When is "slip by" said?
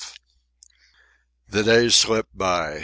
1.93-2.79